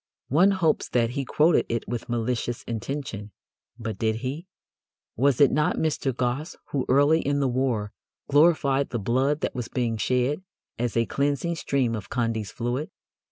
One 0.29 0.49
hopes 0.49 0.89
that 0.89 1.11
he 1.11 1.25
quoted 1.25 1.67
it 1.69 1.87
with 1.87 2.09
malicious 2.09 2.63
intention. 2.63 3.29
But 3.77 3.99
did 3.99 4.15
he? 4.25 4.47
Was 5.15 5.39
it 5.39 5.51
not 5.51 5.75
Mr. 5.75 6.11
Gosse 6.11 6.55
who 6.71 6.87
early 6.89 7.21
in 7.21 7.39
the 7.39 7.47
war 7.47 7.91
glorified 8.27 8.89
the 8.89 8.97
blood 8.97 9.41
that 9.41 9.53
was 9.53 9.67
being 9.67 9.97
shed 9.97 10.41
as 10.79 10.97
a 10.97 11.05
cleansing 11.05 11.53
stream 11.53 11.93
of 11.93 12.09
Condy's 12.09 12.49
Fluid? 12.49 12.89